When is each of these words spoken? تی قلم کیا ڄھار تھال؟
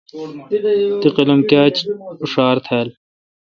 تی 1.01 1.07
قلم 1.15 1.39
کیا 1.49 1.63
ڄھار 2.31 2.55
تھال؟ 2.65 2.87